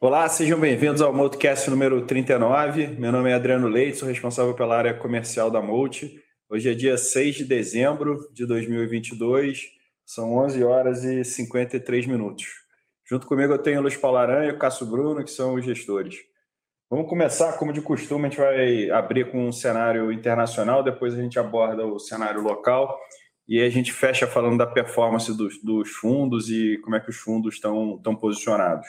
Olá, 0.00 0.28
sejam 0.28 0.60
bem-vindos 0.60 1.02
ao 1.02 1.12
Multicast 1.12 1.68
número 1.68 2.06
39. 2.06 2.86
Meu 2.98 3.10
nome 3.10 3.30
é 3.30 3.34
Adriano 3.34 3.66
Leite, 3.66 3.98
sou 3.98 4.08
responsável 4.08 4.54
pela 4.54 4.78
área 4.78 4.94
comercial 4.94 5.50
da 5.50 5.60
Multi. 5.60 6.22
Hoje 6.48 6.70
é 6.70 6.74
dia 6.74 6.96
6 6.96 7.34
de 7.34 7.44
dezembro 7.44 8.16
de 8.32 8.46
2022, 8.46 9.64
são 10.06 10.34
11 10.36 10.62
horas 10.62 11.02
e 11.02 11.24
53 11.24 12.06
minutos. 12.06 12.46
Junto 13.10 13.26
comigo 13.26 13.52
eu 13.52 13.58
tenho 13.58 13.80
o 13.80 13.82
Luiz 13.82 13.96
Paulo 13.96 14.18
Aranha 14.18 14.50
e 14.50 14.54
o 14.54 14.58
Cássio 14.58 14.86
Bruno, 14.86 15.24
que 15.24 15.30
são 15.32 15.54
os 15.54 15.64
gestores. 15.64 16.14
Vamos 16.90 17.06
começar, 17.06 17.52
como 17.58 17.70
de 17.70 17.82
costume, 17.82 18.24
a 18.24 18.28
gente 18.30 18.40
vai 18.40 18.90
abrir 18.90 19.30
com 19.30 19.46
um 19.46 19.52
cenário 19.52 20.10
internacional, 20.10 20.82
depois 20.82 21.12
a 21.12 21.20
gente 21.20 21.38
aborda 21.38 21.86
o 21.86 21.98
cenário 21.98 22.40
local 22.40 22.98
e 23.46 23.60
a 23.60 23.68
gente 23.68 23.92
fecha 23.92 24.26
falando 24.26 24.56
da 24.56 24.66
performance 24.66 25.36
dos, 25.36 25.62
dos 25.62 25.90
fundos 25.90 26.48
e 26.48 26.78
como 26.78 26.96
é 26.96 27.00
que 27.00 27.10
os 27.10 27.16
fundos 27.18 27.56
estão, 27.56 28.00
posicionados. 28.18 28.86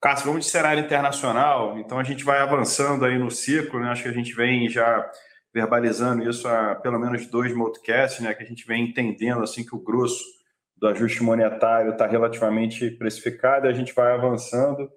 Cássio, 0.00 0.26
vamos 0.26 0.44
de 0.44 0.52
cenário 0.52 0.84
internacional, 0.84 1.76
então 1.80 1.98
a 1.98 2.04
gente 2.04 2.22
vai 2.22 2.38
avançando 2.38 3.04
aí 3.04 3.18
no 3.18 3.28
ciclo, 3.28 3.80
né? 3.80 3.88
Acho 3.88 4.04
que 4.04 4.08
a 4.08 4.14
gente 4.14 4.32
vem 4.32 4.68
já 4.68 5.10
verbalizando 5.52 6.30
isso 6.30 6.46
há 6.46 6.76
pelo 6.76 7.00
menos 7.00 7.26
dois 7.26 7.52
podcasts, 7.52 8.20
né? 8.20 8.34
Que 8.34 8.44
a 8.44 8.46
gente 8.46 8.64
vem 8.64 8.90
entendendo 8.90 9.42
assim 9.42 9.66
que 9.66 9.74
o 9.74 9.82
grosso 9.82 10.22
do 10.76 10.86
ajuste 10.86 11.24
monetário 11.24 11.90
está 11.90 12.06
relativamente 12.06 12.88
precificado, 12.92 13.66
a 13.66 13.72
gente 13.72 13.92
vai 13.92 14.12
avançando 14.12 14.88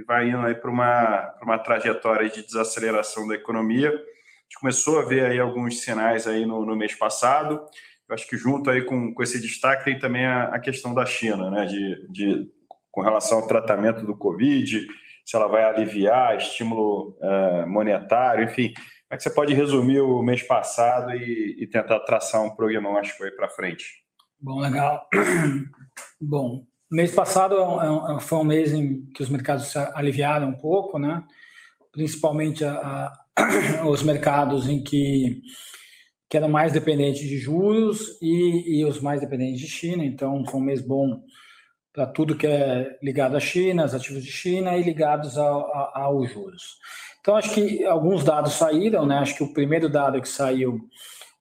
e 0.00 0.04
vai 0.04 0.28
indo 0.28 0.38
aí 0.38 0.54
para 0.54 0.70
uma, 0.70 1.34
uma 1.42 1.58
trajetória 1.58 2.28
de 2.28 2.44
desaceleração 2.44 3.28
da 3.28 3.34
economia. 3.34 3.88
A 3.88 3.92
gente 3.92 4.58
começou 4.60 4.98
a 4.98 5.04
ver 5.04 5.26
aí 5.26 5.38
alguns 5.38 5.80
sinais 5.80 6.26
aí 6.26 6.44
no, 6.44 6.64
no 6.64 6.74
mês 6.74 6.94
passado. 6.94 7.64
Eu 8.08 8.14
acho 8.14 8.26
que 8.26 8.36
junto 8.36 8.70
aí 8.70 8.82
com, 8.82 9.14
com 9.14 9.22
esse 9.22 9.40
destaque 9.40 9.84
tem 9.84 9.98
também 9.98 10.26
a, 10.26 10.44
a 10.44 10.58
questão 10.58 10.92
da 10.92 11.06
China, 11.06 11.50
né? 11.50 11.66
De, 11.66 12.06
de 12.08 12.50
com 12.90 13.02
relação 13.02 13.38
ao 13.38 13.46
tratamento 13.46 14.04
do 14.04 14.16
Covid, 14.16 14.86
se 15.24 15.36
ela 15.36 15.46
vai 15.46 15.62
aliviar 15.62 16.36
estímulo 16.36 17.16
uh, 17.20 17.68
monetário, 17.68 18.44
enfim. 18.44 18.72
Como 18.72 19.12
é 19.12 19.16
que 19.16 19.22
você 19.22 19.30
pode 19.30 19.54
resumir 19.54 20.00
o 20.00 20.22
mês 20.22 20.42
passado 20.42 21.12
e, 21.14 21.56
e 21.62 21.66
tentar 21.66 22.00
traçar 22.00 22.42
um 22.42 22.50
prognóstico 22.50 23.24
aí 23.24 23.30
para 23.30 23.48
frente? 23.48 23.84
Bom, 24.40 24.58
legal. 24.60 25.08
Bom, 26.20 26.64
mês 26.90 27.12
passado 27.12 27.54
é 27.54 28.16
é 28.16 28.20
foi 28.20 28.38
um 28.38 28.44
mês 28.44 28.72
em 28.72 29.06
que 29.14 29.22
os 29.22 29.28
mercados 29.28 29.66
se 29.68 29.78
aliviaram 29.94 30.48
um 30.48 30.58
pouco, 30.58 30.98
né? 30.98 31.22
Principalmente 31.92 32.64
a, 32.64 33.12
a, 33.36 33.86
os 33.88 34.02
mercados 34.02 34.68
em 34.68 34.82
que, 34.82 35.42
que 36.28 36.36
eram 36.36 36.48
mais 36.48 36.72
dependentes 36.72 37.22
de 37.22 37.38
juros 37.38 38.18
e, 38.20 38.80
e 38.80 38.84
os 38.84 39.00
mais 39.00 39.20
dependentes 39.20 39.60
de 39.60 39.68
China. 39.68 40.04
Então, 40.04 40.44
foi 40.46 40.60
um 40.60 40.64
mês 40.64 40.80
bom 40.80 41.22
para 41.92 42.06
tudo 42.06 42.36
que 42.36 42.46
é 42.46 42.96
ligado 43.02 43.36
à 43.36 43.40
China, 43.40 43.84
os 43.84 43.94
ativos 43.94 44.24
de 44.24 44.30
China 44.30 44.76
e 44.76 44.82
ligados 44.82 45.36
ao, 45.36 45.74
ao, 45.74 46.02
aos 46.02 46.30
juros. 46.32 46.78
Então, 47.20 47.36
acho 47.36 47.52
que 47.52 47.84
alguns 47.84 48.24
dados 48.24 48.54
saíram, 48.54 49.04
né? 49.04 49.18
Acho 49.18 49.36
que 49.36 49.44
o 49.44 49.52
primeiro 49.52 49.88
dado 49.88 50.20
que 50.20 50.28
saiu, 50.28 50.80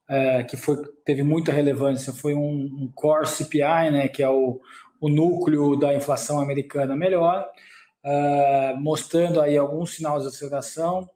é, 0.08 0.44
que 0.44 0.58
foi, 0.58 0.78
teve 1.06 1.24
muita 1.24 1.52
relevância, 1.52 2.12
foi 2.12 2.34
um, 2.34 2.64
um, 2.64 2.92
Core 2.94 3.28
CPI, 3.28 3.92
né? 3.92 4.08
Que 4.08 4.22
é 4.22 4.30
o, 4.30 4.60
o 5.00 5.10
núcleo 5.10 5.76
da 5.76 5.94
inflação 5.94 6.40
americana 6.40 6.96
melhor, 6.96 7.48
é, 8.04 8.74
mostrando 8.78 9.42
aí 9.42 9.58
alguns 9.58 9.96
sinais 9.96 10.24
de 10.24 10.30
aceleração, 10.30 11.10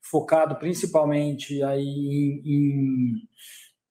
focado 0.00 0.56
principalmente 0.56 1.62
aí 1.62 2.42
em, 2.44 3.22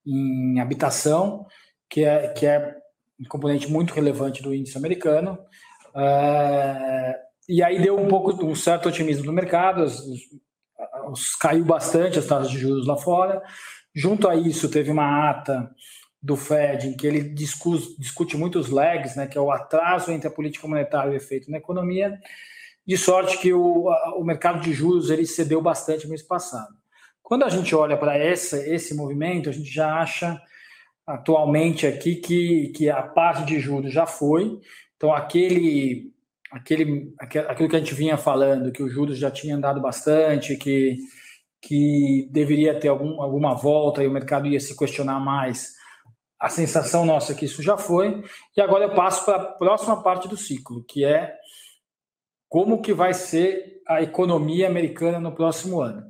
em, 0.06 0.56
em 0.56 0.60
habitação, 0.60 1.46
que 1.90 2.04
é, 2.04 2.28
que 2.30 2.46
é 2.46 2.78
um 3.20 3.26
componente 3.26 3.70
muito 3.70 3.94
relevante 3.94 4.42
do 4.42 4.54
índice 4.54 4.78
americano. 4.78 5.38
É, 5.96 7.20
e 7.48 7.64
aí 7.64 7.82
deu 7.82 8.00
um 8.00 8.08
pouco 8.08 8.46
um 8.46 8.56
certo 8.56 8.90
otimismo 8.90 9.26
no 9.26 9.34
mercado, 9.34 9.84
os, 9.84 10.02
os, 11.10 11.36
caiu 11.36 11.66
bastante 11.66 12.20
as 12.20 12.28
taxas 12.28 12.52
de 12.52 12.60
juros 12.60 12.86
lá 12.86 12.96
fora. 12.96 13.42
Junto 13.94 14.28
a 14.28 14.36
isso, 14.36 14.70
teve 14.70 14.92
uma 14.92 15.30
ata 15.30 15.70
do 16.22 16.36
Fed 16.36 16.88
em 16.88 16.94
que 16.94 17.08
ele 17.08 17.22
discute, 17.22 17.96
discute 17.98 18.36
muito 18.36 18.60
os 18.60 18.70
lags, 18.70 19.16
né, 19.16 19.28
que 19.28 19.38
é 19.38 19.42
o 19.42 19.52
atraso 19.52 20.12
entre 20.12 20.28
a 20.28 20.32
política 20.32 20.68
monetária 20.68 21.10
e 21.10 21.14
o 21.14 21.18
efeito 21.18 21.50
na 21.50 21.58
economia, 21.58 22.20
de 22.86 22.98
sorte 22.98 23.38
que 23.38 23.54
o, 23.54 23.88
o 24.18 24.24
mercado 24.24 24.60
de 24.62 24.74
juros 24.74 25.10
ele 25.10 25.26
cedeu 25.26 25.62
bastante 25.62 26.04
no 26.04 26.10
mês 26.10 26.24
passado. 26.24 26.74
Quando 27.22 27.44
a 27.44 27.50
gente 27.50 27.76
olha 27.76 27.96
para 27.96 28.18
esse 28.18 28.96
movimento, 28.96 29.50
a 29.50 29.52
gente 29.52 29.72
já 29.72 30.02
acha 30.02 30.42
atualmente 31.06 31.88
aqui 31.88 32.16
que, 32.16 32.70
que 32.70 32.90
a 32.90 33.02
parte 33.02 33.46
de 33.46 33.60
juros 33.60 33.92
já 33.92 34.06
foi. 34.06 34.60
Então, 34.96 35.14
aquele, 35.14 36.12
aquele, 36.52 37.14
aquilo 37.20 37.70
que 37.70 37.76
a 37.76 37.80
gente 37.80 37.94
vinha 37.94 38.18
falando, 38.18 38.72
que 38.72 38.84
os 38.84 38.92
juros 38.92 39.18
já 39.18 39.32
tinham 39.32 39.58
andado 39.58 39.82
bastante, 39.82 40.56
que, 40.56 40.98
que 41.62 42.28
deveria 42.32 42.80
ter 42.80 42.90
algum, 42.90 43.22
alguma 43.22 43.56
volta 43.56 44.04
e 44.04 44.08
o 44.08 44.12
mercado 44.12 44.48
ia 44.48 44.60
se 44.60 44.78
questionar 44.78 45.20
mais. 45.20 45.79
A 46.40 46.50
sensação 46.50 47.06
nossa 47.06 47.34
é 47.34 47.36
que 47.36 47.46
isso 47.46 47.62
já 47.62 47.78
foi. 47.78 48.24
E 48.56 48.62
agora 48.62 48.86
eu 48.86 48.96
passo 48.96 49.26
para 49.26 49.36
a 49.36 49.46
próxima 49.46 50.02
parte 50.02 50.28
do 50.28 50.38
ciclo, 50.38 50.84
que 50.84 51.04
é 51.04 51.36
como 52.48 52.82
que 52.82 52.94
vai 52.94 53.14
ser 53.14 53.82
a 53.88 54.02
economia 54.02 54.68
americana 54.68 55.20
no 55.20 55.36
próximo 55.36 55.82
ano. 55.82 56.04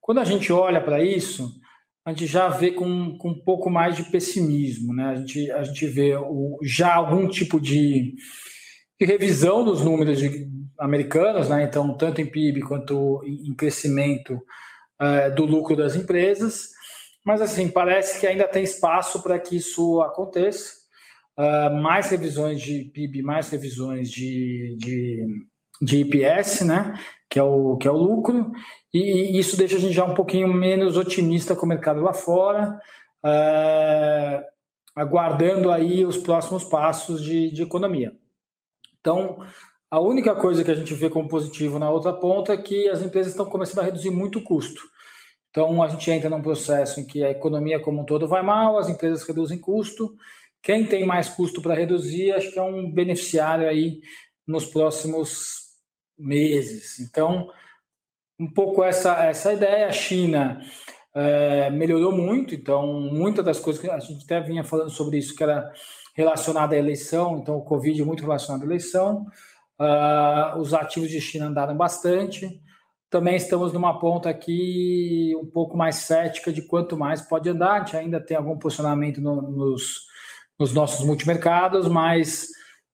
Quando 0.00 0.20
a 0.20 0.24
gente 0.24 0.52
olha 0.52 0.80
para 0.80 1.02
isso, 1.02 1.50
a 2.04 2.10
gente 2.10 2.26
já 2.26 2.48
vê 2.48 2.70
com, 2.72 3.16
com 3.16 3.30
um 3.30 3.44
pouco 3.44 3.70
mais 3.70 3.96
de 3.96 4.04
pessimismo, 4.04 4.92
né? 4.92 5.06
A 5.06 5.14
gente, 5.16 5.50
a 5.50 5.62
gente 5.62 5.86
vê 5.86 6.16
o, 6.16 6.58
já 6.62 6.94
algum 6.94 7.26
tipo 7.28 7.60
de, 7.60 8.14
de 9.00 9.06
revisão 9.06 9.64
dos 9.64 9.82
números 9.82 10.18
de, 10.18 10.46
americanos, 10.78 11.48
né? 11.48 11.64
Então, 11.64 11.96
tanto 11.96 12.20
em 12.20 12.26
PIB 12.26 12.62
quanto 12.62 13.22
em 13.24 13.54
crescimento 13.54 14.38
é, 15.00 15.30
do 15.30 15.46
lucro 15.46 15.74
das 15.74 15.96
empresas, 15.96 16.68
mas 17.24 17.40
assim 17.40 17.68
parece 17.68 18.20
que 18.20 18.26
ainda 18.26 18.46
tem 18.46 18.62
espaço 18.62 19.22
para 19.22 19.38
que 19.38 19.56
isso 19.56 20.00
aconteça. 20.02 20.84
Uh, 21.36 21.82
mais 21.82 22.10
revisões 22.10 22.60
de 22.60 22.84
PIB, 22.84 23.22
mais 23.22 23.48
revisões 23.50 24.08
de, 24.08 24.76
de, 24.78 25.26
de 25.82 25.98
IPS, 25.98 26.60
né? 26.60 26.94
Que 27.28 27.40
é 27.40 27.42
o 27.42 27.76
que 27.76 27.88
é 27.88 27.90
o 27.90 27.96
lucro 27.96 28.52
e 28.94 29.36
isso 29.36 29.56
deixa 29.56 29.76
a 29.76 29.80
gente 29.80 29.92
já 29.92 30.04
um 30.04 30.14
pouquinho 30.14 30.46
menos 30.54 30.96
otimista 30.96 31.56
com 31.56 31.66
o 31.66 31.68
mercado 31.68 32.00
lá 32.00 32.14
fora, 32.14 32.80
é, 33.24 34.46
aguardando 34.94 35.72
aí 35.72 36.06
os 36.06 36.16
próximos 36.16 36.62
passos 36.62 37.20
de, 37.20 37.50
de 37.50 37.64
economia. 37.64 38.16
Então, 39.00 39.44
a 39.90 39.98
única 39.98 40.32
coisa 40.36 40.62
que 40.62 40.70
a 40.70 40.76
gente 40.76 40.94
vê 40.94 41.10
como 41.10 41.28
positivo 41.28 41.76
na 41.76 41.90
outra 41.90 42.12
ponta 42.12 42.52
é 42.52 42.56
que 42.56 42.88
as 42.88 43.02
empresas 43.02 43.32
estão 43.32 43.46
começando 43.46 43.80
a 43.80 43.84
reduzir 43.84 44.10
muito 44.10 44.38
o 44.38 44.44
custo. 44.44 44.80
Então, 45.54 45.80
a 45.80 45.86
gente 45.86 46.10
entra 46.10 46.28
num 46.28 46.42
processo 46.42 46.98
em 46.98 47.06
que 47.06 47.22
a 47.22 47.30
economia 47.30 47.78
como 47.78 48.00
um 48.00 48.04
todo 48.04 48.26
vai 48.26 48.42
mal, 48.42 48.76
as 48.76 48.88
empresas 48.88 49.22
reduzem 49.22 49.56
custo. 49.56 50.16
Quem 50.60 50.84
tem 50.84 51.06
mais 51.06 51.28
custo 51.28 51.62
para 51.62 51.76
reduzir, 51.76 52.32
acho 52.32 52.50
que 52.50 52.58
é 52.58 52.62
um 52.62 52.90
beneficiário 52.90 53.68
aí 53.68 54.00
nos 54.44 54.64
próximos 54.64 55.58
meses. 56.18 56.98
Então, 56.98 57.48
um 58.36 58.52
pouco 58.52 58.82
essa, 58.82 59.24
essa 59.26 59.52
ideia. 59.52 59.86
A 59.86 59.92
China 59.92 60.60
é, 61.14 61.70
melhorou 61.70 62.10
muito, 62.10 62.52
então 62.52 62.84
muitas 63.12 63.44
das 63.44 63.60
coisas 63.60 63.80
que 63.80 63.88
a 63.88 64.00
gente 64.00 64.24
até 64.24 64.40
vinha 64.40 64.64
falando 64.64 64.90
sobre 64.90 65.18
isso, 65.18 65.36
que 65.36 65.42
era 65.44 65.72
relacionada 66.16 66.74
à 66.74 66.78
eleição, 66.78 67.38
então 67.38 67.58
o 67.58 67.64
Covid 67.64 68.02
muito 68.02 68.24
relacionado 68.24 68.62
à 68.62 68.66
eleição. 68.66 69.24
Uh, 69.78 70.58
os 70.58 70.74
ativos 70.74 71.10
de 71.10 71.20
China 71.20 71.46
andaram 71.46 71.76
bastante. 71.76 72.60
Também 73.14 73.36
estamos 73.36 73.72
numa 73.72 73.96
ponta 74.00 74.28
aqui 74.28 75.36
um 75.40 75.46
pouco 75.46 75.76
mais 75.76 75.94
cética 75.98 76.52
de 76.52 76.60
quanto 76.60 76.96
mais 76.96 77.22
pode 77.22 77.48
andar. 77.48 77.74
A 77.74 77.78
gente 77.78 77.96
ainda 77.96 78.20
tem 78.20 78.36
algum 78.36 78.58
posicionamento 78.58 79.20
no, 79.20 79.40
nos, 79.40 80.00
nos 80.58 80.74
nossos 80.74 81.06
multimercados, 81.06 81.86
mas 81.86 82.48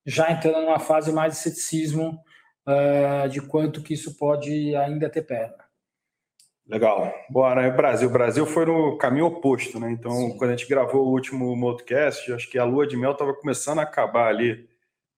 já 0.05 0.31
entrando 0.31 0.61
numa 0.61 0.79
fase 0.79 1.11
mais 1.11 1.33
de 1.33 1.39
ceticismo 1.39 2.19
uh, 2.69 3.31
de 3.31 3.41
quanto 3.41 3.83
que 3.83 3.94
isso 3.94 4.19
pode 4.19 4.77
ainda 4.77 5.09
ter 5.09 5.23
perna. 5.23 5.65
Legal. 6.67 7.11
Bora, 7.31 7.62
né? 7.62 7.71
Brasil. 7.71 8.06
O 8.06 8.12
Brasil 8.12 8.44
foi 8.44 8.67
no 8.67 8.99
caminho 8.99 9.25
oposto, 9.25 9.81
né? 9.81 9.91
Então, 9.91 10.12
Sim. 10.12 10.37
quando 10.37 10.50
a 10.50 10.55
gente 10.55 10.69
gravou 10.69 11.06
o 11.06 11.12
último 11.12 11.59
podcast, 11.59 12.31
acho 12.31 12.50
que 12.50 12.59
a 12.59 12.65
lua 12.65 12.87
de 12.87 12.94
mel 12.94 13.12
estava 13.12 13.33
começando 13.33 13.79
a 13.79 13.85
acabar 13.85 14.29
ali, 14.29 14.69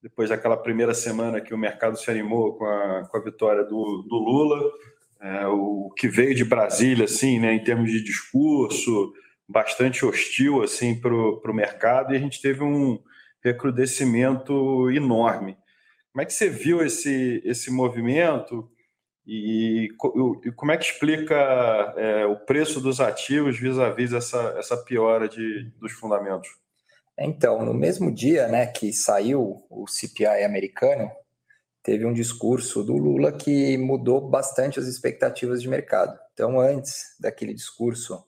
depois 0.00 0.29
daquela 0.29 0.56
primeira 0.56 0.94
semana 0.94 1.41
que 1.41 1.53
o 1.53 1.59
mercado 1.59 1.99
se 1.99 2.09
animou 2.09 2.56
com 2.56 2.65
a, 2.65 3.09
com 3.11 3.17
a 3.17 3.21
vitória 3.21 3.65
do, 3.65 4.06
do 4.09 4.17
Lula. 4.17 4.92
É, 5.23 5.47
o 5.47 5.91
que 5.97 6.09
veio 6.09 6.35
de 6.35 6.45
Brasília, 6.45 7.05
assim, 7.05 7.39
né, 7.39 7.55
em 7.55 7.63
termos 7.63 7.91
de 7.91 8.03
discurso, 8.03 9.13
bastante 9.49 10.05
hostil 10.05 10.63
assim 10.63 10.99
para 10.99 11.15
o 11.15 11.55
mercado, 11.55 12.13
e 12.13 12.17
a 12.17 12.21
gente 12.21 12.41
teve 12.41 12.65
um 12.65 12.99
recrudescimento 13.43 14.91
enorme. 14.91 15.57
Como 16.13 16.23
é 16.23 16.27
que 16.27 16.33
você 16.33 16.49
viu 16.49 16.85
esse, 16.85 17.41
esse 17.45 17.71
movimento 17.71 18.69
E, 19.25 19.89
e, 20.45 20.53
como 20.53 20.73
é 20.73 20.77
que 20.77 20.85
explica 20.85 21.35
é, 21.97 22.27
o 22.27 22.37
preço 22.37 22.81
dos 22.81 23.01
ativos 23.01 23.57
vis-à-vis 23.57 24.11
-vis 24.11 24.17
essa, 24.17 24.55
essa 24.59 24.77
piora 24.77 25.29
de, 25.29 25.71
dos 25.79 25.93
fundamentos? 25.93 26.49
Então, 27.17 27.65
no 27.65 27.73
mesmo 27.73 28.13
dia 28.13 28.49
né, 28.49 28.67
que 28.67 28.93
saiu 28.93 29.65
o 29.71 29.87
CPI 29.87 30.45
americano, 30.45 31.09
teve 31.82 32.06
um 32.06 32.12
discurso 32.12 32.82
do 32.84 32.96
Lula 32.96 33.32
que 33.32 33.76
mudou 33.76 34.20
bastante 34.20 34.79
as 34.79 34.87
expectativas 34.87 35.61
de 35.61 35.69
mercado. 35.69 36.19
Então, 36.32 36.61
antes 36.61 37.17
daquele 37.19 37.52
discurso, 37.52 38.25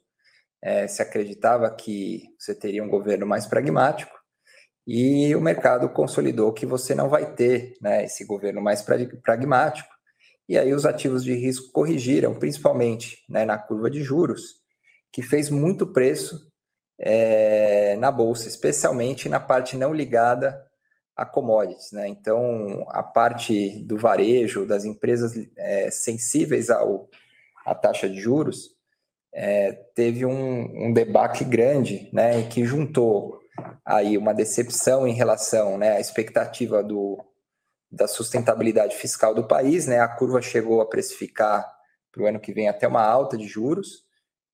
é, 0.60 0.88
se 0.88 1.00
acreditava 1.00 1.70
que 1.70 2.24
você 2.38 2.54
teria 2.54 2.82
um 2.82 2.88
governo 2.88 3.26
mais 3.26 3.46
pragmático 3.46 4.12
e 4.86 5.34
o 5.34 5.40
mercado 5.40 5.88
consolidou 5.88 6.52
que 6.52 6.66
você 6.66 6.94
não 6.94 7.08
vai 7.08 7.34
ter 7.34 7.74
né, 7.80 8.04
esse 8.04 8.24
governo 8.24 8.60
mais 8.60 8.82
pragmático. 8.82 9.88
E 10.48 10.58
aí 10.58 10.74
os 10.74 10.84
ativos 10.84 11.24
de 11.24 11.34
risco 11.34 11.70
corrigiram, 11.72 12.34
principalmente 12.34 13.24
né, 13.28 13.44
na 13.44 13.56
curva 13.56 13.90
de 13.90 14.02
juros, 14.02 14.56
que 15.12 15.22
fez 15.22 15.48
muito 15.48 15.86
preço 15.86 16.50
é, 16.98 17.96
na 17.96 18.10
bolsa, 18.10 18.48
especialmente 18.48 19.28
na 19.28 19.40
parte 19.40 19.76
não 19.76 19.94
ligada 19.94 20.60
a 21.16 21.24
commodities, 21.24 21.92
né? 21.92 22.08
Então, 22.08 22.84
a 22.88 23.02
parte 23.02 23.78
do 23.84 23.96
varejo, 23.96 24.66
das 24.66 24.84
empresas 24.84 25.32
é, 25.56 25.90
sensíveis 25.90 26.70
ao, 26.70 27.08
à 27.64 27.74
taxa 27.74 28.08
de 28.08 28.20
juros, 28.20 28.74
é, 29.32 29.72
teve 29.94 30.26
um, 30.26 30.86
um 30.86 30.92
debate 30.92 31.44
grande, 31.44 32.08
né? 32.12 32.42
Que 32.48 32.64
juntou 32.64 33.40
aí 33.84 34.18
uma 34.18 34.34
decepção 34.34 35.06
em 35.06 35.12
relação 35.12 35.78
né, 35.78 35.92
à 35.92 36.00
expectativa 36.00 36.82
do, 36.82 37.22
da 37.90 38.08
sustentabilidade 38.08 38.96
fiscal 38.96 39.34
do 39.34 39.46
país, 39.46 39.86
né? 39.86 40.00
A 40.00 40.08
curva 40.08 40.42
chegou 40.42 40.80
a 40.80 40.86
precificar 40.86 41.64
para 42.10 42.22
o 42.22 42.26
ano 42.26 42.40
que 42.40 42.52
vem 42.52 42.68
até 42.68 42.88
uma 42.88 43.04
alta 43.04 43.36
de 43.36 43.46
juros, 43.46 44.04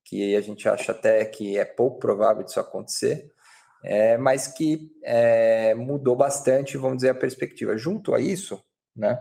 que 0.04 0.34
a 0.36 0.40
gente 0.40 0.68
acha 0.68 0.92
até 0.92 1.24
que 1.24 1.58
é 1.58 1.64
pouco 1.64 1.98
provável 1.98 2.42
disso 2.42 2.60
acontecer 2.60 3.32
é, 3.82 4.16
mas 4.18 4.46
que 4.46 4.90
é, 5.02 5.74
mudou 5.74 6.16
bastante, 6.16 6.76
vamos 6.76 6.98
dizer, 6.98 7.10
a 7.10 7.14
perspectiva. 7.14 7.76
Junto 7.76 8.14
a 8.14 8.20
isso, 8.20 8.62
né, 8.94 9.18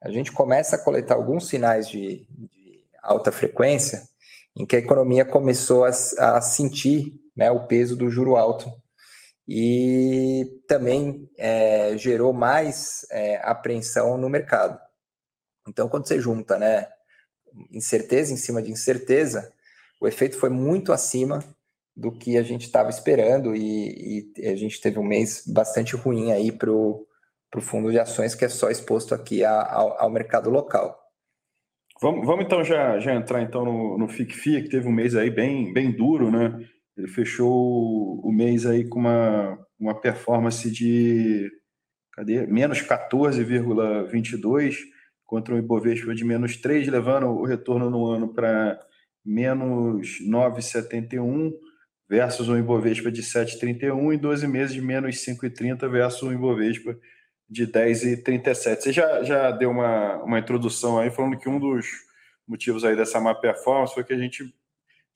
a 0.00 0.10
gente 0.10 0.32
começa 0.32 0.76
a 0.76 0.78
coletar 0.78 1.14
alguns 1.14 1.48
sinais 1.48 1.88
de, 1.88 2.26
de 2.28 2.84
alta 3.02 3.32
frequência 3.32 4.02
em 4.54 4.66
que 4.66 4.76
a 4.76 4.78
economia 4.78 5.24
começou 5.24 5.84
a, 5.84 5.90
a 6.18 6.40
sentir 6.40 7.14
né, 7.34 7.50
o 7.50 7.66
peso 7.66 7.96
do 7.96 8.10
juro 8.10 8.36
alto 8.36 8.70
e 9.48 10.62
também 10.68 11.28
é, 11.36 11.96
gerou 11.96 12.32
mais 12.32 13.06
é, 13.10 13.36
apreensão 13.42 14.16
no 14.16 14.28
mercado. 14.28 14.78
Então, 15.68 15.88
quando 15.88 16.06
você 16.06 16.20
junta 16.20 16.58
né, 16.58 16.88
incerteza 17.70 18.32
em 18.32 18.36
cima 18.36 18.62
de 18.62 18.70
incerteza, 18.70 19.52
o 20.00 20.06
efeito 20.06 20.38
foi 20.38 20.50
muito 20.50 20.92
acima 20.92 21.42
do 21.96 22.10
que 22.10 22.36
a 22.36 22.42
gente 22.42 22.62
estava 22.62 22.88
esperando 22.88 23.54
e, 23.54 24.32
e, 24.36 24.48
a 24.48 24.56
gente 24.56 24.80
teve 24.80 24.98
um 24.98 25.04
mês 25.04 25.44
bastante 25.46 25.94
ruim 25.94 26.32
aí 26.32 26.50
para 26.50 26.70
o 26.70 27.06
fundo 27.60 27.90
de 27.90 27.98
ações 27.98 28.34
que 28.34 28.44
é 28.44 28.48
só 28.48 28.70
exposto 28.70 29.14
aqui 29.14 29.44
a, 29.44 29.72
ao, 29.98 30.10
mercado 30.10 30.48
local. 30.50 30.98
Vamos, 32.00 32.26
vamos 32.26 32.44
então 32.44 32.64
já, 32.64 32.98
já 32.98 33.14
entrar 33.14 33.42
então 33.42 33.64
no, 33.64 33.98
no 33.98 34.08
FICFIA, 34.08 34.62
que 34.62 34.70
teve 34.70 34.88
um 34.88 34.92
mês 34.92 35.14
aí 35.14 35.30
bem, 35.30 35.72
bem 35.72 35.90
duro, 35.92 36.30
né? 36.30 36.58
Ele 36.96 37.08
fechou 37.08 38.20
o 38.20 38.32
mês 38.32 38.66
aí 38.66 38.88
com 38.88 38.98
uma, 38.98 39.58
uma 39.78 39.94
performance 40.00 40.70
de 40.70 41.50
cadê? 42.12 42.46
menos 42.46 42.80
14,22 42.82 44.76
contra 45.24 45.54
o 45.54 45.58
Ibovespa 45.58 46.14
de 46.14 46.24
menos 46.24 46.56
3, 46.56 46.88
levando 46.88 47.26
o 47.28 47.44
retorno 47.44 47.88
no 47.88 48.06
ano 48.06 48.34
para 48.34 48.78
menos 49.24 50.18
9,71 50.20 51.52
versus 52.12 52.46
um 52.46 52.58
Ibovespa 52.58 53.10
de 53.10 53.22
7,31 53.22 54.12
e 54.12 54.18
12 54.18 54.46
meses 54.46 54.74
de 54.74 54.82
menos 54.82 55.16
5,30 55.24 55.88
versus 55.90 56.22
um 56.22 56.30
Ibovespa 56.30 56.94
de 57.48 57.66
10,37. 57.66 58.80
Você 58.82 58.92
já, 58.92 59.22
já 59.22 59.50
deu 59.50 59.70
uma, 59.70 60.22
uma 60.22 60.38
introdução 60.38 60.98
aí 60.98 61.10
falando 61.10 61.38
que 61.38 61.48
um 61.48 61.58
dos 61.58 61.86
motivos 62.46 62.84
aí 62.84 62.94
dessa 62.94 63.18
má 63.18 63.34
performance 63.34 63.94
foi 63.94 64.04
que 64.04 64.12
a 64.12 64.18
gente 64.18 64.44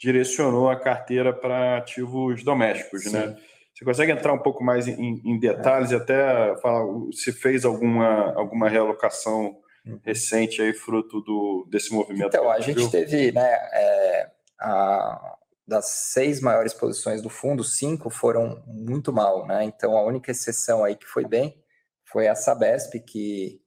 direcionou 0.00 0.70
a 0.70 0.80
carteira 0.80 1.34
para 1.34 1.76
ativos 1.76 2.42
domésticos, 2.42 3.12
né? 3.12 3.20
Sim. 3.20 3.26
né? 3.26 3.36
Você 3.74 3.84
consegue 3.84 4.12
entrar 4.12 4.32
um 4.32 4.38
pouco 4.38 4.64
mais 4.64 4.88
em, 4.88 5.20
em 5.22 5.38
detalhes 5.38 5.90
e 5.90 5.96
até 5.96 6.56
falar 6.62 6.82
se 7.12 7.30
fez 7.30 7.66
alguma, 7.66 8.32
alguma 8.32 8.70
realocação 8.70 9.54
uhum. 9.84 10.00
recente 10.02 10.62
aí 10.62 10.72
fruto 10.72 11.20
do, 11.20 11.68
desse 11.70 11.92
movimento? 11.92 12.28
Então, 12.28 12.50
a 12.50 12.58
gente 12.58 12.90
teve, 12.90 13.32
né, 13.32 13.52
é, 13.74 14.30
a, 14.58 15.36
das 15.66 15.86
seis 15.86 16.40
maiores 16.40 16.72
posições 16.72 17.20
do 17.20 17.28
fundo, 17.28 17.64
cinco 17.64 18.08
foram 18.08 18.62
muito 18.66 19.12
mal, 19.12 19.46
né? 19.46 19.64
Então 19.64 19.96
a 19.96 20.04
única 20.04 20.30
exceção 20.30 20.84
aí 20.84 20.94
que 20.94 21.06
foi 21.06 21.24
bem 21.26 21.60
foi 22.04 22.28
a 22.28 22.34
Sabesp, 22.34 23.00
que 23.00 23.60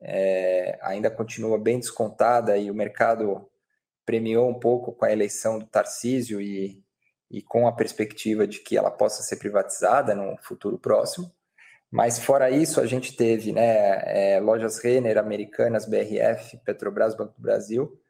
é, 0.00 0.78
ainda 0.82 1.10
continua 1.10 1.58
bem 1.58 1.78
descontada 1.78 2.56
e 2.56 2.70
o 2.70 2.74
mercado 2.74 3.48
premiou 4.04 4.48
um 4.48 4.58
pouco 4.58 4.92
com 4.92 5.04
a 5.04 5.12
eleição 5.12 5.58
do 5.58 5.66
Tarcísio 5.66 6.40
e, 6.40 6.82
e 7.30 7.42
com 7.42 7.68
a 7.68 7.72
perspectiva 7.72 8.46
de 8.46 8.58
que 8.60 8.76
ela 8.76 8.90
possa 8.90 9.22
ser 9.22 9.36
privatizada 9.36 10.14
no 10.14 10.36
futuro 10.38 10.78
próximo. 10.78 11.32
Mas 11.90 12.18
fora 12.18 12.50
isso, 12.50 12.80
a 12.80 12.86
gente 12.86 13.14
teve 13.14 13.52
né, 13.52 14.00
é, 14.06 14.40
lojas 14.40 14.78
Renner, 14.78 15.18
Americanas, 15.18 15.86
BRF, 15.86 16.56
Petrobras, 16.64 17.14
Banco 17.14 17.34
do 17.36 17.42
Brasil, 17.42 18.00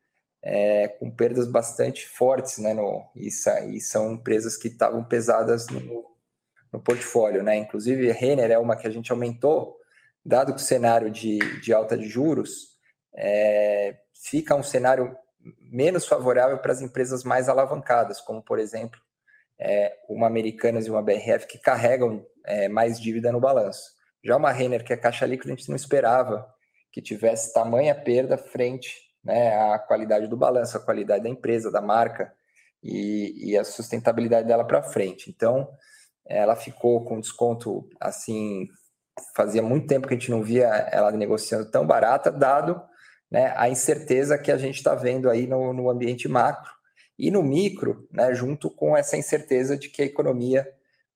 é, 0.42 0.88
com 0.88 1.10
perdas 1.10 1.46
bastante 1.46 2.06
fortes, 2.06 2.58
né? 2.58 2.74
No, 2.74 3.08
e, 3.14 3.28
e 3.28 3.80
são 3.80 4.12
empresas 4.12 4.56
que 4.56 4.68
estavam 4.68 5.04
pesadas 5.04 5.68
no, 5.68 6.04
no, 6.72 6.80
portfólio, 6.80 7.42
né? 7.42 7.56
Inclusive, 7.56 8.10
a 8.10 8.14
Renner 8.14 8.50
é 8.50 8.58
uma 8.58 8.76
que 8.76 8.86
a 8.86 8.90
gente 8.90 9.12
aumentou, 9.12 9.76
dado 10.24 10.54
que 10.54 10.60
o 10.60 10.64
cenário 10.64 11.10
de, 11.10 11.38
de 11.60 11.72
alta 11.72 11.96
de 11.96 12.08
juros 12.08 12.72
é, 13.14 13.96
fica 14.14 14.54
um 14.54 14.62
cenário 14.62 15.16
menos 15.60 16.06
favorável 16.06 16.58
para 16.58 16.72
as 16.72 16.80
empresas 16.80 17.24
mais 17.24 17.48
alavancadas, 17.48 18.20
como, 18.20 18.42
por 18.42 18.58
exemplo, 18.58 19.00
é, 19.58 19.96
uma 20.08 20.26
Americanas 20.26 20.86
e 20.86 20.90
uma 20.90 21.02
BRF 21.02 21.46
que 21.46 21.58
carregam 21.58 22.24
é, 22.44 22.68
mais 22.68 23.00
dívida 23.00 23.30
no 23.30 23.40
balanço. 23.40 23.92
Já 24.24 24.36
uma 24.36 24.52
Renner, 24.52 24.84
que 24.84 24.92
é 24.92 24.96
caixa 24.96 25.26
líquida, 25.26 25.52
a 25.52 25.56
gente 25.56 25.68
não 25.68 25.76
esperava 25.76 26.48
que 26.92 27.00
tivesse 27.00 27.52
tamanha 27.52 27.94
perda 27.94 28.36
frente 28.36 29.11
né, 29.24 29.56
a 29.72 29.78
qualidade 29.78 30.26
do 30.26 30.36
balanço, 30.36 30.76
a 30.76 30.80
qualidade 30.80 31.24
da 31.24 31.30
empresa, 31.30 31.70
da 31.70 31.80
marca 31.80 32.32
e, 32.82 33.50
e 33.50 33.58
a 33.58 33.64
sustentabilidade 33.64 34.48
dela 34.48 34.64
para 34.64 34.82
frente. 34.82 35.30
Então, 35.30 35.68
ela 36.26 36.56
ficou 36.56 37.04
com 37.04 37.20
desconto 37.20 37.88
assim, 38.00 38.68
fazia 39.34 39.62
muito 39.62 39.86
tempo 39.86 40.08
que 40.08 40.14
a 40.14 40.16
gente 40.16 40.30
não 40.30 40.42
via 40.42 40.66
ela 40.90 41.10
negociando 41.12 41.70
tão 41.70 41.86
barata, 41.86 42.30
dado 42.30 42.80
né, 43.30 43.52
a 43.56 43.68
incerteza 43.68 44.38
que 44.38 44.52
a 44.52 44.58
gente 44.58 44.76
está 44.76 44.94
vendo 44.94 45.30
aí 45.30 45.46
no, 45.46 45.72
no, 45.72 45.88
ambiente 45.88 46.28
macro 46.28 46.70
e 47.18 47.30
no 47.30 47.42
micro, 47.42 48.06
né, 48.12 48.34
junto 48.34 48.70
com 48.70 48.96
essa 48.96 49.16
incerteza 49.16 49.76
de 49.76 49.88
que 49.88 50.02
a 50.02 50.04
economia 50.04 50.68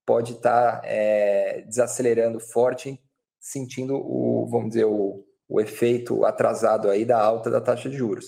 pode 0.04 0.32
estar 0.32 0.80
tá, 0.80 0.82
é, 0.84 1.62
desacelerando 1.66 2.40
forte, 2.40 2.98
sentindo 3.38 3.96
o, 3.96 4.46
vamos 4.48 4.70
dizer, 4.70 4.84
o, 4.84 5.25
o 5.48 5.60
efeito 5.60 6.24
atrasado 6.24 6.90
aí 6.90 7.04
da 7.04 7.20
alta 7.20 7.50
da 7.50 7.60
taxa 7.60 7.88
de 7.88 7.96
juros. 7.96 8.26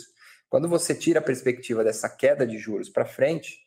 Quando 0.49 0.69
você 0.69 0.95
tira 0.95 1.21
a 1.21 1.23
perspectiva 1.23 1.85
dessa 1.85 2.09
queda 2.09 2.47
de 2.47 2.59
juros 2.59 2.89
para 2.89 3.05
frente, 3.05 3.59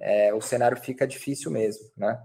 é, 0.00 0.34
o 0.34 0.40
cenário 0.40 0.76
fica 0.76 1.06
difícil 1.06 1.50
mesmo, 1.50 1.84
né? 1.96 2.18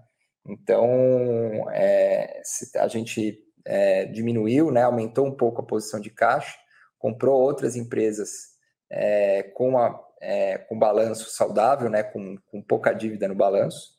Então, 0.45 1.69
é, 1.71 2.41
a 2.75 2.88
gente 2.88 3.39
é, 3.63 4.05
diminuiu, 4.05 4.71
né, 4.71 4.83
aumentou 4.83 5.25
um 5.25 5.35
pouco 5.35 5.61
a 5.61 5.65
posição 5.65 6.00
de 6.00 6.09
caixa, 6.09 6.57
comprou 6.97 7.39
outras 7.39 7.75
empresas 7.75 8.51
é, 8.89 9.43
com, 9.55 9.77
a, 9.77 10.00
é, 10.19 10.57
com 10.57 10.77
balanço 10.77 11.29
saudável, 11.29 11.89
né, 11.89 12.03
com, 12.03 12.38
com 12.47 12.61
pouca 12.61 12.91
dívida 12.91 13.27
no 13.27 13.35
balanço, 13.35 13.95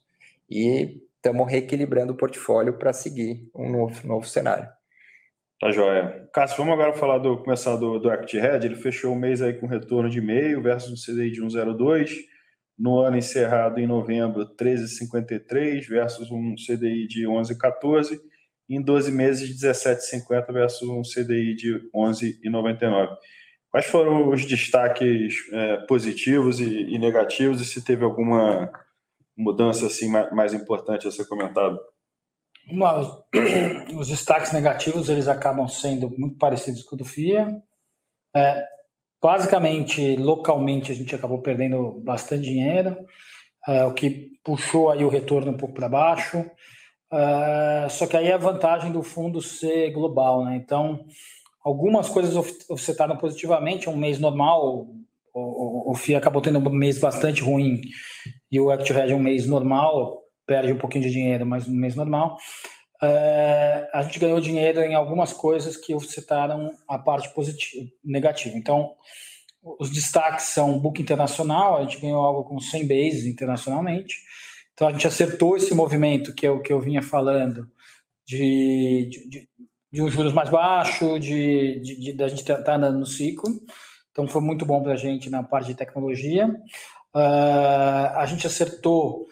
e 0.51 1.01
estamos 1.17 1.49
reequilibrando 1.49 2.13
o 2.13 2.17
portfólio 2.17 2.77
para 2.77 2.93
seguir 2.93 3.49
um 3.55 3.71
novo, 3.71 4.07
novo 4.07 4.27
cenário. 4.27 4.69
Tá 5.63 5.71
joia. 5.71 6.29
Cássio, 6.35 6.57
vamos 6.57 6.73
agora 6.73 6.93
falar 6.93 7.19
do 7.19 7.39
começar 7.39 7.77
do, 7.77 7.97
do 7.97 8.13
Equity 8.13 8.37
Red. 8.37 8.65
Ele 8.65 8.75
fechou 8.75 9.13
o 9.13 9.17
mês 9.17 9.41
aí 9.41 9.53
com 9.53 9.69
retorno 9.69 10.11
de 10.11 10.21
meio 10.21 10.61
versus 10.61 10.91
um 10.91 10.97
CDI 10.97 11.31
de 11.31 11.41
1,02. 11.41 12.17
No 12.77 12.99
ano 12.99 13.17
encerrado 13.17 13.79
em 13.79 13.87
novembro, 13.87 14.45
13,53 14.57 15.87
versus 15.87 16.33
um 16.33 16.57
CDI 16.57 17.07
de 17.07 17.29
11,14. 17.29 18.19
Em 18.69 18.83
12 18.83 19.13
meses, 19.13 19.57
17,50 19.63 20.53
versus 20.53 20.89
um 20.89 21.03
CDI 21.03 21.55
de 21.55 21.89
11,99. 21.95 23.17
Quais 23.71 23.87
foram 23.87 24.31
os 24.31 24.45
destaques 24.45 25.35
é, 25.53 25.77
positivos 25.87 26.59
e, 26.59 26.93
e, 26.93 26.99
negativos 26.99 27.61
e 27.61 27.65
se 27.65 27.85
teve 27.85 28.03
alguma 28.03 28.69
mudança 29.39 29.87
assim 29.87 30.11
mais, 30.11 30.33
mais 30.33 30.55
importante 30.55 31.07
a 31.07 31.13
ser 31.13 31.25
comentado? 32.69 33.23
Uma, 33.93 33.99
os 33.99 34.09
destaques 34.09 34.53
negativos 34.53 35.09
eles 35.09 35.29
acabam 35.29 35.67
sendo 35.69 36.09
muito 36.19 36.37
parecidos 36.39 36.83
com 36.83 36.95
o 36.95 36.99
do 36.99 37.05
FIA. 37.05 37.63
É, 38.35 38.67
Basicamente, 39.23 40.17
localmente, 40.17 40.91
a 40.91 40.95
gente 40.97 41.15
acabou 41.15 41.39
perdendo 41.39 42.01
bastante 42.05 42.43
dinheiro, 42.43 42.97
uh, 43.69 43.87
o 43.87 43.95
que 43.95 44.33
puxou 44.43 44.91
aí 44.91 45.05
o 45.05 45.09
retorno 45.09 45.53
um 45.53 45.57
pouco 45.57 45.77
para 45.77 45.89
baixo. 45.89 46.41
Uh, 47.13 47.89
só 47.89 48.09
que 48.09 48.17
aí 48.17 48.27
é 48.27 48.33
a 48.33 48.39
vantagem 48.39 48.91
do 48.91 49.01
fundo 49.01 49.41
ser 49.41 49.93
global, 49.93 50.45
né? 50.45 50.57
Então, 50.57 51.07
algumas 51.65 52.09
coisas 52.09 52.35
offsetaram 52.69 53.17
positivamente. 53.17 53.89
Um 53.89 53.97
mês 53.97 54.19
normal, 54.19 54.67
o, 54.67 55.05
o, 55.33 55.93
o 55.93 55.95
FIA 55.95 56.19
acabou 56.19 56.43
tendo 56.43 56.59
um 56.59 56.73
mês 56.73 56.99
bastante 56.99 57.43
ruim 57.43 57.81
e 58.51 58.59
o 58.59 58.73
Active 58.73 58.99
é 58.99 59.15
um 59.15 59.23
mês 59.23 59.47
normal, 59.47 60.22
perde 60.47 60.73
um 60.73 60.79
pouquinho 60.79 61.05
de 61.05 61.11
dinheiro, 61.11 61.47
mas 61.47 61.69
um 61.69 61.73
mês 61.73 61.95
normal. 61.95 62.37
Uh, 63.03 63.83
a 63.93 64.03
gente 64.03 64.21
ganhou 64.21 64.41
dinheiro 64.41 64.81
em 64.81 64.95
algumas 64.95 65.33
coisas 65.33 65.77
que 65.77 65.99
citaram 66.01 66.71
a 66.87 66.97
parte 66.97 67.33
positiva, 67.35 67.85
negativa. 68.05 68.57
Então, 68.57 68.95
os 69.61 69.91
destaques 69.91 70.47
são 70.47 70.79
book 70.79 71.03
internacional, 71.03 71.79
a 71.79 71.83
gente 71.83 72.01
ganhou 72.01 72.23
algo 72.23 72.45
com 72.45 72.61
100 72.61 72.87
bases 72.87 73.27
internacionalmente. 73.27 74.17
Então, 74.73 74.87
a 74.87 74.93
gente 74.93 75.07
acertou 75.07 75.57
esse 75.57 75.75
movimento 75.75 76.33
que 76.33 76.47
é 76.47 76.51
o 76.51 76.61
que 76.61 76.73
eu 76.73 76.81
vinha 76.81 77.03
falando 77.03 77.69
de, 78.25 79.09
de, 79.29 79.49
de 79.91 80.03
um 80.03 80.09
juros 80.09 80.33
mais 80.33 80.49
baixo, 80.49 81.19
de, 81.19 81.81
de, 81.81 82.01
de, 82.01 82.13
de 82.13 82.25
a 82.25 82.29
gente 82.29 82.41
estar 82.41 82.63
tá 82.63 82.77
andando 82.77 83.01
no 83.01 83.07
ciclo. 83.07 83.51
Então, 84.13 84.29
foi 84.29 84.41
muito 84.41 84.65
bom 84.65 84.81
para 84.81 84.93
a 84.93 84.97
gente 84.97 85.29
na 85.29 85.43
parte 85.43 85.69
de 85.69 85.75
tecnologia. 85.75 86.49
Uh, 87.15 88.15
a 88.15 88.25
gente 88.27 88.47
acertou 88.47 89.27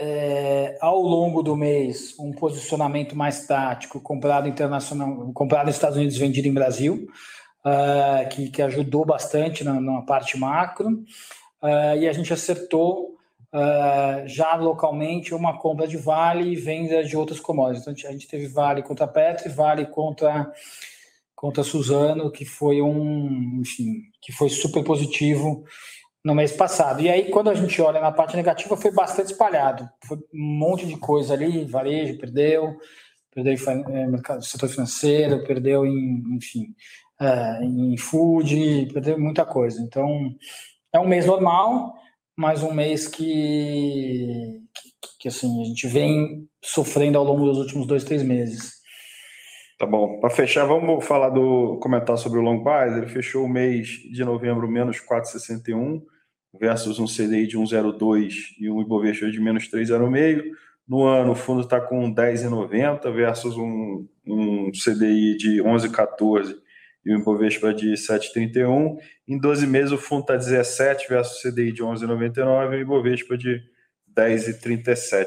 é, 0.00 0.78
ao 0.80 1.00
longo 1.02 1.42
do 1.42 1.56
mês 1.56 2.14
um 2.18 2.32
posicionamento 2.32 3.16
mais 3.16 3.46
tático, 3.46 4.00
comprado 4.00 4.48
internacional, 4.48 5.32
comprado 5.32 5.66
nos 5.66 5.74
Estados 5.74 5.96
Unidos, 5.96 6.16
vendido 6.16 6.46
em 6.46 6.54
Brasil, 6.54 7.08
uh, 7.64 8.28
que, 8.28 8.50
que 8.50 8.62
ajudou 8.62 9.04
bastante 9.04 9.64
na, 9.64 9.80
na 9.80 10.02
parte 10.02 10.38
macro, 10.38 10.88
uh, 10.90 11.96
e 11.98 12.08
a 12.08 12.12
gente 12.12 12.32
acertou 12.32 13.16
uh, 13.52 14.26
já 14.26 14.54
localmente 14.54 15.34
uma 15.34 15.58
compra 15.58 15.88
de 15.88 15.96
vale 15.96 16.52
e 16.52 16.56
venda 16.56 17.02
de 17.02 17.16
outras 17.16 17.40
commodities. 17.40 17.82
Então, 17.82 18.08
a 18.08 18.12
gente 18.12 18.28
teve 18.28 18.46
vale 18.46 18.82
contra 18.82 19.08
Petri, 19.08 19.48
vale 19.48 19.86
contra 19.86 20.52
contra 21.34 21.62
Suzano, 21.62 22.32
que 22.32 22.44
foi 22.44 22.82
um, 22.82 23.60
enfim, 23.60 24.02
que 24.20 24.32
foi 24.32 24.48
super 24.48 24.82
positivo 24.82 25.64
no 26.28 26.34
mês 26.34 26.52
passado. 26.52 27.00
E 27.00 27.08
aí, 27.08 27.30
quando 27.30 27.48
a 27.48 27.54
gente 27.54 27.80
olha 27.80 28.02
na 28.02 28.12
parte 28.12 28.36
negativa, 28.36 28.76
foi 28.76 28.90
bastante 28.90 29.32
espalhado. 29.32 29.88
Foi 30.04 30.18
um 30.18 30.58
monte 30.58 30.86
de 30.86 30.94
coisa 30.98 31.32
ali, 31.32 31.64
varejo 31.64 32.18
perdeu, 32.18 32.76
perdeu 33.34 33.54
em 33.54 34.10
mercado, 34.10 34.44
setor 34.44 34.68
financeiro, 34.68 35.42
perdeu 35.44 35.86
em, 35.86 36.22
enfim, 36.36 36.74
é, 37.18 37.64
em 37.64 37.96
food, 37.96 38.90
perdeu 38.92 39.18
muita 39.18 39.46
coisa. 39.46 39.80
Então, 39.80 40.36
é 40.92 41.00
um 41.00 41.08
mês 41.08 41.24
normal, 41.24 41.94
mas 42.36 42.62
um 42.62 42.74
mês 42.74 43.08
que, 43.08 44.60
que, 44.74 45.08
que 45.20 45.28
assim, 45.28 45.62
a 45.62 45.64
gente 45.64 45.86
vem 45.86 46.46
sofrendo 46.62 47.16
ao 47.16 47.24
longo 47.24 47.46
dos 47.46 47.56
últimos 47.56 47.86
dois, 47.86 48.04
três 48.04 48.22
meses. 48.22 48.74
Tá 49.78 49.86
bom. 49.86 50.20
Para 50.20 50.28
fechar, 50.28 50.66
vamos 50.66 51.06
falar 51.06 51.30
do 51.30 51.78
comentar 51.78 52.18
sobre 52.18 52.38
o 52.38 52.42
Long 52.42 52.62
Bias. 52.62 52.98
Ele 52.98 53.08
fechou 53.08 53.46
o 53.46 53.48
mês 53.48 53.88
de 54.12 54.22
novembro 54.26 54.68
menos 54.68 54.98
4,61 54.98 56.02
versus 56.58 56.98
um 56.98 57.06
CDI 57.06 57.46
de 57.46 57.56
1,02 57.56 58.54
e 58.60 58.70
um 58.70 58.80
Ibovespa 58.80 59.30
de 59.30 59.40
menos 59.40 59.68
3,06. 59.68 60.44
No 60.86 61.04
ano, 61.04 61.32
o 61.32 61.36
fundo 61.36 61.60
está 61.60 61.80
com 61.80 62.12
10,90 62.12 63.12
versus 63.12 63.56
um, 63.56 64.08
um 64.26 64.70
CDI 64.72 65.36
de 65.36 65.62
11,14 65.62 66.56
e 67.04 67.14
um 67.14 67.20
Ibovespa 67.20 67.72
de 67.74 67.92
7,31. 67.92 68.96
Em 69.26 69.38
12 69.38 69.66
meses, 69.66 69.92
o 69.92 69.98
fundo 69.98 70.22
está 70.22 70.36
17 70.36 71.08
versus 71.08 71.44
o 71.44 71.50
CDI 71.50 71.72
de 71.72 71.82
11,99 71.82 72.72
e 72.72 72.76
o 72.76 72.80
Ibovespa 72.80 73.36
de 73.36 73.62
10,37. 74.16 75.26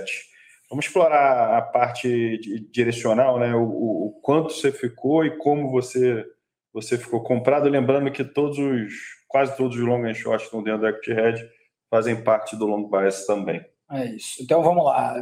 Vamos 0.70 0.86
explorar 0.86 1.58
a 1.58 1.62
parte 1.62 2.40
direcional, 2.72 3.38
né? 3.38 3.54
O, 3.54 3.64
o, 3.64 4.20
quanto 4.22 4.54
você 4.54 4.72
ficou 4.72 5.26
e 5.26 5.38
como 5.38 5.70
você, 5.70 6.26
você 6.74 6.98
ficou 6.98 7.22
comprado. 7.22 7.70
Lembrando 7.70 8.10
que 8.10 8.24
todos 8.24 8.58
os 8.58 8.94
quase 9.32 9.56
todos 9.56 9.78
os 9.78 9.84
long 9.84 10.06
and 10.06 10.14
short 10.14 10.44
estão 10.44 10.62
dentro 10.62 10.82
do 10.82 10.88
equity 10.88 11.12
hedge, 11.12 11.50
fazem 11.90 12.24
parte 12.24 12.56
do 12.56 12.66
long 12.66 12.90
bias 12.90 13.26
também. 13.26 13.64
É 13.92 14.06
isso. 14.06 14.42
Então 14.42 14.62
vamos 14.62 14.86
lá. 14.86 15.20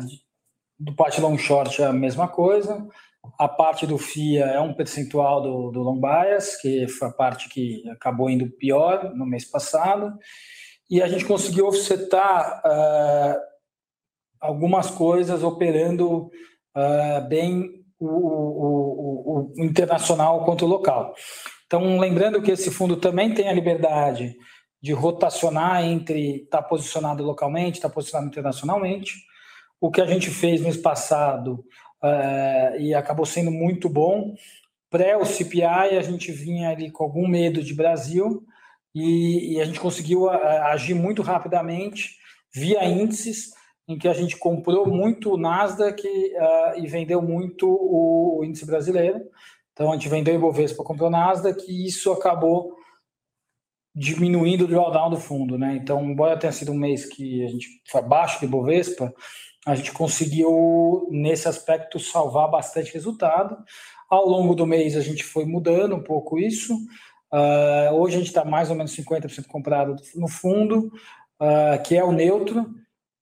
Do 0.79 0.95
parte 0.95 1.21
long 1.21 1.37
short 1.37 1.81
é 1.81 1.85
a 1.85 1.93
mesma 1.93 2.27
coisa. 2.27 2.87
A 3.37 3.47
parte 3.47 3.85
do 3.85 3.97
FIA 3.97 4.45
é 4.45 4.59
um 4.59 4.73
percentual 4.73 5.41
do, 5.41 5.71
do 5.71 5.81
long 5.81 5.99
bias, 5.99 6.55
que 6.55 6.87
foi 6.87 7.07
a 7.07 7.11
parte 7.11 7.49
que 7.49 7.87
acabou 7.89 8.29
indo 8.29 8.49
pior 8.49 9.13
no 9.15 9.25
mês 9.25 9.45
passado. 9.45 10.17
E 10.89 11.01
a 11.01 11.07
gente 11.07 11.25
conseguiu 11.25 11.67
offsetar 11.67 12.61
uh, 12.65 13.39
algumas 14.39 14.89
coisas 14.89 15.43
operando 15.43 16.31
uh, 16.75 17.27
bem 17.27 17.83
o, 17.99 18.07
o, 18.07 19.51
o, 19.51 19.53
o 19.57 19.63
internacional 19.63 20.45
quanto 20.45 20.65
o 20.65 20.67
local. 20.67 21.13
Então, 21.69 21.99
lembrando 21.99 22.41
que 22.41 22.49
esse 22.49 22.71
fundo 22.71 22.97
também 22.97 23.31
tem 23.31 23.47
a 23.47 23.53
liberdade 23.53 24.35
de 24.81 24.91
rotacionar 24.91 25.83
entre 25.83 26.37
estar 26.37 26.63
tá 26.63 26.67
posicionado 26.67 27.23
localmente, 27.23 27.77
estar 27.77 27.89
tá 27.89 27.93
posicionado 27.93 28.27
internacionalmente. 28.27 29.13
O 29.79 29.91
que 29.91 30.01
a 30.01 30.05
gente 30.07 30.31
fez 30.31 30.61
mês 30.61 30.75
passado 30.75 31.63
uh, 32.03 32.79
e 32.79 32.95
acabou 32.95 33.23
sendo 33.23 33.51
muito 33.51 33.87
bom. 33.87 34.33
Pré 34.89 35.15
o 35.15 35.23
CPI, 35.23 35.63
a 35.63 36.01
gente 36.01 36.31
vinha 36.31 36.71
ali 36.71 36.89
com 36.89 37.03
algum 37.03 37.27
medo 37.27 37.61
de 37.61 37.75
Brasil 37.75 38.43
e, 38.95 39.53
e 39.53 39.61
a 39.61 39.65
gente 39.65 39.79
conseguiu 39.79 40.23
uh, 40.23 40.29
agir 40.71 40.95
muito 40.95 41.21
rapidamente 41.21 42.15
via 42.51 42.83
índices, 42.83 43.51
em 43.87 43.95
que 43.95 44.07
a 44.07 44.13
gente 44.13 44.35
comprou 44.37 44.87
muito 44.87 45.35
o 45.35 45.37
Nasdaq 45.37 46.01
uh, 46.03 46.79
e 46.83 46.87
vendeu 46.87 47.21
muito 47.21 47.69
o, 47.69 48.39
o 48.39 48.43
índice 48.43 48.65
brasileiro. 48.65 49.21
Então 49.79 49.93
a 49.93 49.95
gente 49.95 50.09
vendeu 50.09 50.35
Ibovespa, 50.35 50.83
comprou 50.83 51.09
Nasdaq 51.09 51.63
e 51.71 51.87
isso 51.87 52.11
acabou 52.11 52.75
diminuindo 53.95 54.65
o 54.65 54.67
drawdown 54.67 55.09
do 55.09 55.15
fundo, 55.15 55.57
né? 55.57 55.77
Então, 55.81 56.03
embora 56.03 56.37
tenha 56.37 56.51
sido 56.51 56.73
um 56.73 56.77
mês 56.77 57.05
que 57.05 57.45
a 57.45 57.47
gente 57.47 57.81
foi 57.89 58.01
abaixo 58.01 58.39
de 58.39 58.45
Ibovespa, 58.45 59.13
a 59.65 59.75
gente 59.75 59.93
conseguiu, 59.93 61.07
nesse 61.09 61.47
aspecto, 61.47 61.97
salvar 61.97 62.51
bastante 62.51 62.93
resultado. 62.93 63.57
Ao 64.09 64.27
longo 64.27 64.53
do 64.53 64.67
mês, 64.67 64.97
a 64.97 65.01
gente 65.01 65.23
foi 65.23 65.45
mudando 65.45 65.95
um 65.95 66.03
pouco 66.03 66.37
isso. 66.37 66.73
Uh, 67.33 67.93
hoje, 67.93 68.15
a 68.15 68.19
gente 68.19 68.27
está 68.27 68.43
mais 68.43 68.69
ou 68.69 68.75
menos 68.75 68.93
50% 68.93 69.47
comprado 69.47 69.95
no 70.13 70.27
fundo, 70.27 70.91
uh, 71.41 71.81
que 71.85 71.95
é 71.95 72.03
o 72.03 72.11
neutro, 72.11 72.69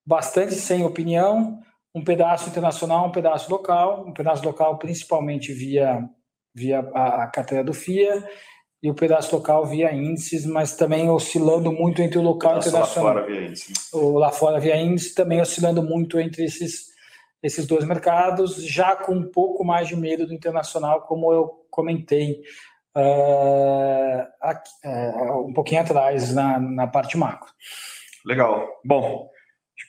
bastante 0.03 0.55
sem 0.55 0.83
opinião, 0.83 1.59
um 1.93 2.03
pedaço 2.03 2.49
internacional, 2.49 3.05
um 3.07 3.11
pedaço 3.11 3.47
local, 3.51 4.07
um 4.07 4.13
pedaço 4.13 4.43
local 4.43 4.79
principalmente 4.79 5.53
via 5.53 6.09
via 6.57 6.79
a, 6.93 7.23
a 7.23 7.27
carteira 7.27 7.63
do 7.63 7.73
FIA 7.73 8.27
e 8.81 8.89
o 8.89 8.95
pedaço 8.95 9.35
local 9.35 9.65
via 9.65 9.93
índices, 9.93 10.45
mas 10.45 10.75
também 10.75 11.09
oscilando 11.09 11.71
muito 11.71 12.01
entre 12.01 12.17
o 12.17 12.21
local 12.21 12.53
e 12.53 12.55
o 12.55 12.59
internacional. 12.59 13.13
Lá 13.13 13.13
fora 13.13 13.25
via 13.27 13.47
índice. 13.47 13.73
O 13.93 14.17
lá 14.17 14.31
fora 14.31 14.59
via 14.59 14.75
índice 14.77 15.13
também 15.13 15.39
oscilando 15.39 15.83
muito 15.83 16.19
entre 16.19 16.45
esses, 16.45 16.87
esses 17.43 17.67
dois 17.67 17.85
mercados, 17.85 18.63
já 18.63 18.95
com 18.95 19.13
um 19.13 19.29
pouco 19.29 19.63
mais 19.63 19.87
de 19.87 19.95
medo 19.95 20.25
do 20.25 20.33
internacional, 20.33 21.01
como 21.01 21.31
eu 21.31 21.65
comentei 21.69 22.41
uh, 22.95 24.27
aqui, 24.41 24.69
uh, 24.85 25.47
um 25.47 25.53
pouquinho 25.53 25.81
atrás 25.81 26.33
na, 26.33 26.59
na 26.59 26.87
parte 26.87 27.17
macro. 27.17 27.49
Legal. 28.25 28.67
Bom, 28.83 29.29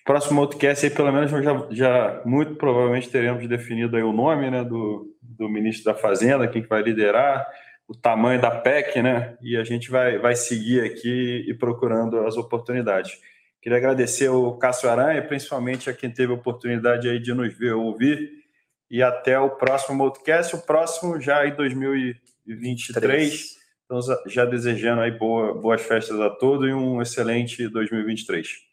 próximo 0.09 0.41
podcast 0.41 0.87
aí, 0.87 0.91
pelo 0.91 1.13
menos, 1.13 1.31
já, 1.31 1.67
já 1.71 2.23
muito 2.25 2.55
provavelmente 2.55 3.11
teremos 3.11 3.47
definido 3.47 3.95
aí 3.95 4.03
o 4.03 4.11
nome 4.11 4.51
né, 4.51 4.65
do, 4.65 5.15
do 5.21 5.51
ministro 5.51 5.85
da 5.85 5.95
Fazenda, 5.95 6.49
quem 6.49 6.63
que 6.63 6.69
vai 6.69 6.81
liderar, 6.81 7.47
o 7.87 7.95
tamanho 7.95 8.41
da 8.41 8.51
PEC, 8.51 9.03
né? 9.03 9.37
E 9.43 9.55
a 9.55 9.65
gente 9.65 9.91
vai, 9.91 10.17
vai 10.17 10.35
seguir 10.35 10.83
aqui 10.83 11.45
e 11.47 11.53
procurando 11.53 12.21
as 12.21 12.39
oportunidades. 12.39 13.21
Queria 13.61 13.77
agradecer 13.77 14.31
o 14.31 14.55
Cássio 14.55 14.89
Aranha, 14.89 15.21
principalmente 15.21 15.91
a 15.91 15.93
quem 15.93 16.11
teve 16.11 16.33
a 16.33 16.37
oportunidade 16.37 17.07
aí 17.07 17.19
de 17.19 17.35
nos 17.35 17.53
ver 17.53 17.75
ouvir. 17.75 18.31
E 18.91 19.03
até 19.03 19.39
o 19.39 19.51
próximo 19.51 19.99
podcast, 19.99 20.57
o 20.57 20.63
próximo 20.63 21.21
já 21.21 21.47
em 21.47 21.55
2023. 21.55 23.59
Então, 23.85 24.01
já 24.27 24.47
desejando 24.47 25.03
aí 25.03 25.11
boa, 25.11 25.53
boas 25.53 25.83
festas 25.83 26.19
a 26.19 26.31
todos 26.31 26.67
e 26.67 26.73
um 26.73 27.03
excelente 27.03 27.69
2023. 27.69 28.68